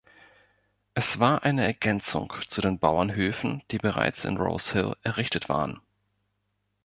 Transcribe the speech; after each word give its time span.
Es 0.95 1.19
war 1.19 1.43
eine 1.43 1.63
Ergänzung 1.63 2.33
zu 2.47 2.59
den 2.61 2.79
Bauernhöfen, 2.79 3.61
die 3.69 3.77
bereits 3.77 4.25
in 4.25 4.37
Rose 4.37 4.73
Hill 4.73 4.95
errichtet 5.03 5.47
waren. 5.47 5.79